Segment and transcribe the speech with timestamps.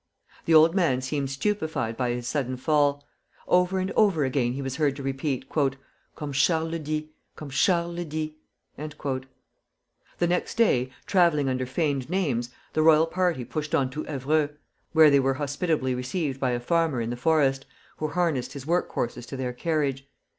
[0.45, 3.05] The old man seemed stupefied by his sudden fall.
[3.47, 6.89] Over and over again he was heard to repeat: "Comme Charles X.!
[7.35, 8.35] Comme Charles X.!"
[10.17, 14.49] The next day, travelling under feigned names, the royal party pushed on to Evreux,
[14.93, 18.89] where they were hospitably received by a farmer in the forest, who harnessed his work
[18.93, 20.09] horses to their carriage.